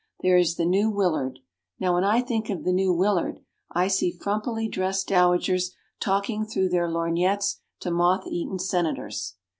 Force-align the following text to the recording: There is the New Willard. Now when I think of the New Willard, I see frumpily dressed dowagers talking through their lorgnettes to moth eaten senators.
There 0.21 0.35
is 0.39 0.55
the 0.55 0.65
New 0.65 0.89
Willard. 0.89 1.41
Now 1.79 1.93
when 1.93 2.03
I 2.03 2.21
think 2.23 2.49
of 2.49 2.63
the 2.63 2.71
New 2.73 2.91
Willard, 2.91 3.39
I 3.69 3.87
see 3.87 4.11
frumpily 4.11 4.67
dressed 4.67 5.07
dowagers 5.09 5.75
talking 5.99 6.43
through 6.43 6.69
their 6.69 6.89
lorgnettes 6.89 7.59
to 7.81 7.91
moth 7.91 8.25
eaten 8.25 8.57
senators. 8.57 9.35